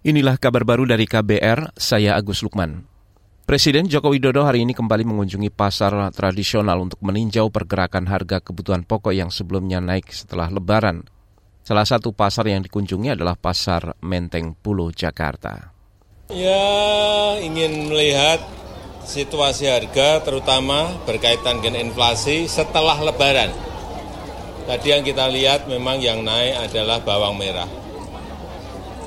Inilah 0.00 0.40
kabar 0.40 0.64
baru 0.64 0.88
dari 0.88 1.04
KBR, 1.04 1.76
saya 1.76 2.16
Agus 2.16 2.40
Lukman. 2.40 2.88
Presiden 3.44 3.84
Joko 3.84 4.16
Widodo 4.16 4.48
hari 4.48 4.64
ini 4.64 4.72
kembali 4.72 5.04
mengunjungi 5.04 5.52
pasar 5.52 5.92
tradisional 6.16 6.80
untuk 6.80 6.96
meninjau 7.04 7.52
pergerakan 7.52 8.08
harga 8.08 8.40
kebutuhan 8.40 8.80
pokok 8.88 9.12
yang 9.12 9.28
sebelumnya 9.28 9.76
naik 9.76 10.08
setelah 10.08 10.48
lebaran. 10.48 11.04
Salah 11.60 11.84
satu 11.84 12.16
pasar 12.16 12.48
yang 12.48 12.64
dikunjungi 12.64 13.12
adalah 13.12 13.36
Pasar 13.36 13.92
Menteng 14.00 14.56
Pulo, 14.56 14.88
Jakarta. 14.88 15.68
Ya, 16.32 17.36
ingin 17.44 17.92
melihat 17.92 18.40
situasi 19.04 19.68
harga 19.68 20.24
terutama 20.24 20.96
berkaitan 21.04 21.60
dengan 21.60 21.76
inflasi 21.92 22.48
setelah 22.48 22.96
lebaran. 23.04 23.52
Tadi 24.64 24.96
yang 24.96 25.04
kita 25.04 25.28
lihat 25.28 25.68
memang 25.68 26.00
yang 26.00 26.24
naik 26.24 26.72
adalah 26.72 27.04
bawang 27.04 27.36
merah 27.36 27.79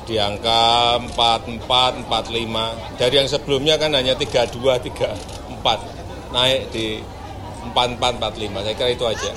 di 0.03 0.19
angka 0.19 0.99
44, 1.11 2.07
45. 2.07 2.99
Dari 2.99 3.15
yang 3.17 3.29
sebelumnya 3.29 3.75
kan 3.79 3.95
hanya 3.95 4.15
32, 4.15 4.53
34. 4.91 6.35
Naik 6.35 6.61
di 6.71 6.99
44, 7.71 8.19
45. 8.19 8.65
Saya 8.65 8.75
kira 8.75 8.89
itu 8.91 9.05
aja. 9.07 9.29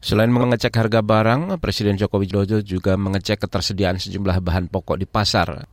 Selain 0.00 0.32
mengecek 0.32 0.72
harga 0.72 1.04
barang, 1.04 1.60
Presiden 1.60 2.00
Joko 2.00 2.16
Widodo 2.16 2.64
juga 2.64 2.96
mengecek 2.96 3.44
ketersediaan 3.44 4.00
sejumlah 4.00 4.40
bahan 4.40 4.72
pokok 4.72 4.96
di 4.96 5.04
pasar. 5.04 5.68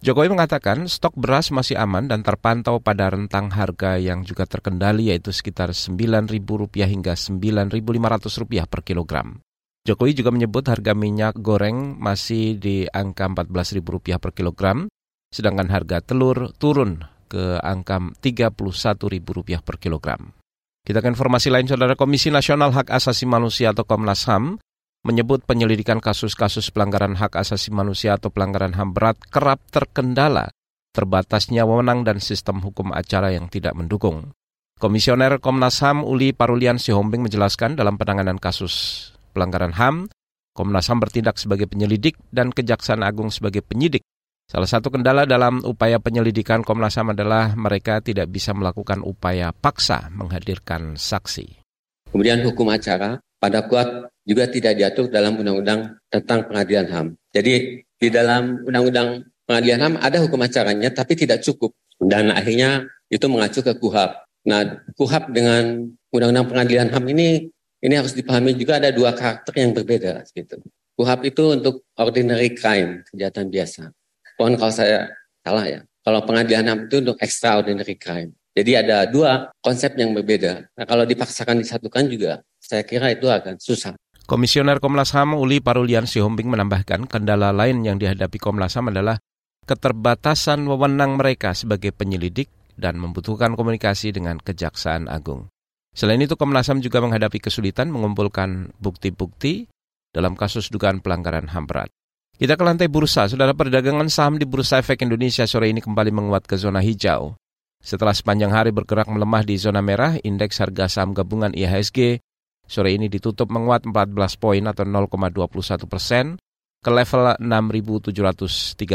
Jokowi 0.00 0.32
mengatakan 0.32 0.88
stok 0.88 1.12
beras 1.12 1.52
masih 1.52 1.76
aman 1.76 2.08
dan 2.08 2.24
terpantau 2.24 2.80
pada 2.80 3.12
rentang 3.12 3.52
harga 3.52 4.00
yang 4.00 4.24
juga 4.24 4.48
terkendali 4.48 5.12
yaitu 5.12 5.28
sekitar 5.28 5.76
Rp9.000 5.76 6.40
hingga 6.88 7.12
Rp9.500 7.12 8.68
per 8.68 8.80
kilogram. 8.80 9.44
Jokowi 9.80 10.12
juga 10.12 10.28
menyebut 10.28 10.68
harga 10.68 10.92
minyak 10.92 11.40
goreng 11.40 11.96
masih 11.96 12.60
di 12.60 12.84
angka 12.90 13.32
Rp14.000 13.32 14.20
per 14.20 14.30
kilogram, 14.36 14.86
sedangkan 15.32 15.72
harga 15.72 16.04
telur 16.04 16.52
turun 16.60 17.00
ke 17.30 17.56
angka 17.64 17.96
Rp31.000 18.20 19.64
per 19.64 19.76
kilogram. 19.80 20.36
Kita 20.84 21.00
ke 21.00 21.08
informasi 21.08 21.48
lain, 21.48 21.68
Saudara 21.68 21.96
Komisi 21.96 22.28
Nasional 22.28 22.76
Hak 22.76 22.92
Asasi 22.92 23.24
Manusia 23.24 23.72
atau 23.72 23.88
Komnas 23.88 24.28
HAM 24.28 24.60
menyebut 25.00 25.44
penyelidikan 25.48 25.96
kasus-kasus 25.96 26.68
pelanggaran 26.72 27.16
hak 27.16 27.32
asasi 27.40 27.72
manusia 27.72 28.20
atau 28.20 28.28
pelanggaran 28.28 28.76
HAM 28.76 28.92
berat 28.92 29.16
kerap 29.32 29.64
terkendala 29.72 30.52
terbatasnya 30.90 31.64
wewenang 31.64 32.02
dan 32.02 32.18
sistem 32.18 32.60
hukum 32.60 32.92
acara 32.92 33.32
yang 33.32 33.46
tidak 33.48 33.72
mendukung. 33.78 34.34
Komisioner 34.76 35.40
Komnas 35.40 35.80
HAM 35.80 36.04
Uli 36.04 36.32
Parulian 36.32 36.80
Sihombing 36.80 37.24
menjelaskan 37.24 37.76
dalam 37.76 37.96
penanganan 37.96 38.40
kasus 38.40 39.08
pelanggaran 39.30 39.74
HAM, 39.74 40.10
Komnas 40.50 40.90
HAM 40.90 40.98
bertindak 40.98 41.38
sebagai 41.38 41.70
penyelidik 41.70 42.18
dan 42.34 42.50
Kejaksaan 42.50 43.06
Agung 43.06 43.30
sebagai 43.30 43.62
penyidik. 43.62 44.02
Salah 44.50 44.66
satu 44.66 44.90
kendala 44.90 45.30
dalam 45.30 45.62
upaya 45.62 46.02
penyelidikan 46.02 46.66
Komnas 46.66 46.98
HAM 46.98 47.14
adalah 47.14 47.54
mereka 47.54 48.02
tidak 48.02 48.26
bisa 48.34 48.50
melakukan 48.50 48.98
upaya 49.06 49.54
paksa 49.54 50.10
menghadirkan 50.10 50.98
saksi. 50.98 51.62
Kemudian 52.10 52.42
hukum 52.42 52.66
acara 52.66 53.22
pada 53.38 53.70
kuat 53.70 54.10
juga 54.26 54.50
tidak 54.50 54.74
diatur 54.74 55.06
dalam 55.06 55.38
undang-undang 55.38 56.02
tentang 56.10 56.50
pengadilan 56.50 56.86
HAM. 56.90 57.06
Jadi 57.30 57.86
di 57.86 58.08
dalam 58.10 58.66
undang-undang 58.66 59.22
pengadilan 59.46 59.80
HAM 59.86 59.94
ada 60.02 60.18
hukum 60.18 60.42
acaranya 60.42 60.90
tapi 60.90 61.14
tidak 61.14 61.46
cukup. 61.46 61.70
Dan 62.02 62.34
akhirnya 62.34 62.90
itu 63.06 63.26
mengacu 63.30 63.62
ke 63.62 63.78
KUHAP. 63.78 64.10
Nah, 64.50 64.82
KUHAP 64.98 65.30
dengan 65.30 65.94
undang-undang 66.10 66.50
pengadilan 66.50 66.90
HAM 66.90 67.04
ini 67.12 67.46
ini 67.80 67.94
harus 67.96 68.12
dipahami 68.12 68.52
juga 68.56 68.76
ada 68.76 68.92
dua 68.92 69.16
karakter 69.16 69.56
yang 69.56 69.72
berbeda 69.72 70.24
gitu. 70.36 70.60
Kuhap 71.00 71.24
itu 71.24 71.56
untuk 71.56 71.88
ordinary 71.96 72.52
crime, 72.52 73.00
kejahatan 73.08 73.48
biasa. 73.48 73.88
Pohon 74.36 74.56
kalau 74.60 74.72
saya 74.72 75.08
salah 75.40 75.64
ya. 75.64 75.80
Kalau 76.00 76.24
pengadilan 76.24 76.64
HAM 76.64 76.80
itu 76.88 76.96
untuk 77.04 77.16
extraordinary 77.20 77.96
crime. 77.96 78.32
Jadi 78.56 78.72
ada 78.76 79.04
dua 79.08 79.52
konsep 79.60 79.96
yang 79.96 80.12
berbeda. 80.16 80.72
Nah 80.76 80.84
kalau 80.84 81.04
dipaksakan 81.04 81.60
disatukan 81.60 82.08
juga, 82.08 82.40
saya 82.60 82.84
kira 82.84 83.12
itu 83.12 83.28
akan 83.28 83.56
susah. 83.60 83.96
Komisioner 84.28 84.80
Komnas 84.80 85.12
HAM 85.16 85.36
Uli 85.36 85.60
Parulian 85.60 86.04
Sihombing 86.04 86.48
menambahkan 86.52 87.08
kendala 87.08 87.52
lain 87.52 87.84
yang 87.84 87.96
dihadapi 87.96 88.36
Komnas 88.36 88.76
HAM 88.76 88.92
adalah 88.92 89.20
keterbatasan 89.64 90.64
wewenang 90.68 91.16
mereka 91.16 91.52
sebagai 91.52 91.92
penyelidik 91.92 92.48
dan 92.80 92.96
membutuhkan 92.96 93.54
komunikasi 93.54 94.10
dengan 94.10 94.40
Kejaksaan 94.40 95.06
Agung. 95.06 95.52
Selain 96.00 96.16
itu, 96.16 96.32
Komnas 96.32 96.72
HAM 96.72 96.80
juga 96.80 97.04
menghadapi 97.04 97.44
kesulitan 97.44 97.92
mengumpulkan 97.92 98.72
bukti-bukti 98.80 99.68
dalam 100.16 100.32
kasus 100.32 100.72
dugaan 100.72 101.04
pelanggaran 101.04 101.52
HAM 101.52 101.68
berat. 101.68 101.92
Kita 102.40 102.56
ke 102.56 102.64
lantai 102.64 102.88
bursa. 102.88 103.28
Saudara 103.28 103.52
perdagangan 103.52 104.08
saham 104.08 104.40
di 104.40 104.48
Bursa 104.48 104.80
Efek 104.80 105.04
Indonesia 105.04 105.44
sore 105.44 105.68
ini 105.68 105.84
kembali 105.84 106.08
menguat 106.08 106.48
ke 106.48 106.56
zona 106.56 106.80
hijau. 106.80 107.36
Setelah 107.84 108.16
sepanjang 108.16 108.48
hari 108.48 108.72
bergerak 108.72 109.12
melemah 109.12 109.44
di 109.44 109.60
zona 109.60 109.84
merah, 109.84 110.16
indeks 110.24 110.64
harga 110.64 110.88
saham 110.88 111.12
gabungan 111.12 111.52
IHSG 111.52 112.24
sore 112.64 112.96
ini 112.96 113.12
ditutup 113.12 113.52
menguat 113.52 113.84
14 113.84 114.40
poin 114.40 114.64
atau 114.72 114.88
0,21 114.88 115.84
persen 115.84 116.40
ke 116.80 116.88
level 116.88 117.36
6.713. 117.44 118.88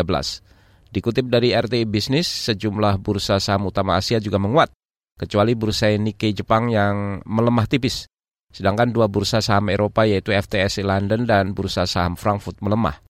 Dikutip 0.90 1.30
dari 1.30 1.54
RTI 1.54 1.86
Bisnis, 1.86 2.26
sejumlah 2.26 2.98
bursa 2.98 3.38
saham 3.38 3.70
utama 3.70 4.02
Asia 4.02 4.18
juga 4.18 4.42
menguat 4.42 4.74
kecuali 5.16 5.56
bursa 5.56 5.92
Nikkei 5.96 6.36
Jepang 6.36 6.68
yang 6.68 7.24
melemah 7.24 7.66
tipis. 7.66 8.08
Sedangkan 8.52 8.92
dua 8.92 9.12
bursa 9.12 9.44
saham 9.44 9.68
Eropa 9.68 10.08
yaitu 10.08 10.32
FTSE 10.32 10.84
London 10.84 11.28
dan 11.28 11.52
bursa 11.52 11.84
saham 11.84 12.16
Frankfurt 12.16 12.60
melemah. 12.64 13.04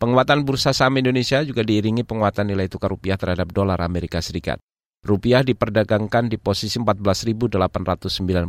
Penguatan 0.00 0.44
bursa 0.48 0.72
saham 0.72 0.96
Indonesia 0.96 1.44
juga 1.44 1.60
diiringi 1.60 2.04
penguatan 2.04 2.48
nilai 2.48 2.68
tukar 2.72 2.88
rupiah 2.88 3.20
terhadap 3.20 3.52
dolar 3.52 3.80
Amerika 3.84 4.24
Serikat. 4.24 4.60
Rupiah 5.00 5.40
diperdagangkan 5.40 6.28
di 6.28 6.36
posisi 6.36 6.76
14.890 6.76 7.56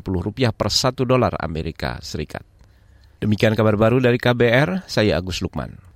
rupiah 0.04 0.52
per 0.52 0.68
satu 0.68 1.08
dolar 1.08 1.36
Amerika 1.40 2.00
Serikat. 2.04 2.44
Demikian 3.20 3.56
kabar 3.56 3.80
baru 3.80 4.04
dari 4.04 4.20
KBR, 4.20 4.88
saya 4.88 5.20
Agus 5.20 5.40
Lukman. 5.40 5.91